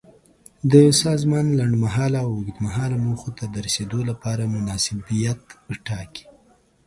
د 0.71 0.73
سازمان 1.03 1.45
لنډمهاله 1.59 2.17
او 2.25 2.29
اوږدمهاله 2.35 2.97
موخو 3.05 3.29
ته 3.37 3.45
د 3.53 3.55
رسیدو 3.67 3.99
لپاره 4.09 4.51
مناسبیت 4.55 5.41
ټاکي. 5.87 6.25